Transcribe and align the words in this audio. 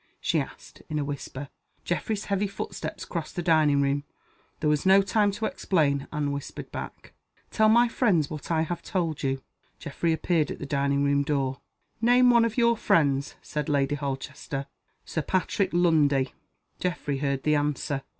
she 0.19 0.39
asked, 0.39 0.81
in 0.89 0.97
a 0.97 1.05
whisper. 1.05 1.47
Geoffrey's 1.83 2.25
heavy 2.25 2.47
footsteps 2.47 3.05
crossed 3.05 3.35
the 3.35 3.43
dining 3.43 3.83
room. 3.83 4.03
There 4.59 4.69
was 4.71 4.83
no 4.83 5.03
time 5.03 5.29
to 5.33 5.45
explain. 5.45 6.07
Anne 6.11 6.31
whispered 6.31 6.71
back, 6.71 7.13
"Tell 7.51 7.69
my 7.69 7.87
friends 7.87 8.27
what 8.27 8.49
I 8.49 8.63
have 8.63 8.81
told 8.81 9.21
you." 9.21 9.43
Geoffrey 9.77 10.11
appeared 10.11 10.49
at 10.49 10.57
the 10.57 10.65
dining 10.65 11.03
room 11.03 11.21
door. 11.21 11.61
"Name 12.01 12.31
one 12.31 12.45
of 12.45 12.57
your 12.57 12.75
friends," 12.75 13.35
said 13.43 13.69
Lady 13.69 13.93
Holchester. 13.93 14.65
"Sir 15.05 15.21
Patrick 15.21 15.69
Lundie." 15.71 16.33
Geoffrey 16.79 17.19
heard 17.19 17.43
the 17.43 17.53
answer. 17.53 18.01